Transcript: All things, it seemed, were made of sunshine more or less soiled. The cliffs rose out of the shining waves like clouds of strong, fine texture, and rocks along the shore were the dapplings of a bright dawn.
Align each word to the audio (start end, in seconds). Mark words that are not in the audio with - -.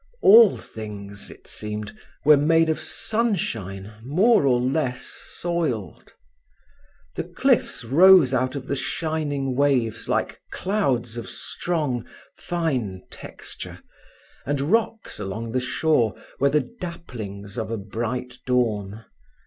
All 0.23 0.57
things, 0.57 1.29
it 1.29 1.45
seemed, 1.45 1.95
were 2.25 2.35
made 2.35 2.69
of 2.69 2.79
sunshine 2.79 3.93
more 4.03 4.47
or 4.47 4.59
less 4.59 5.01
soiled. 5.05 6.13
The 7.13 7.23
cliffs 7.23 7.85
rose 7.85 8.33
out 8.33 8.55
of 8.55 8.65
the 8.65 8.75
shining 8.75 9.55
waves 9.55 10.09
like 10.09 10.41
clouds 10.49 11.17
of 11.17 11.29
strong, 11.29 12.03
fine 12.35 13.01
texture, 13.11 13.81
and 14.43 14.59
rocks 14.71 15.19
along 15.19 15.51
the 15.51 15.59
shore 15.59 16.15
were 16.39 16.49
the 16.49 16.61
dapplings 16.81 17.55
of 17.59 17.69
a 17.69 17.77
bright 17.77 18.39
dawn. 18.47 19.05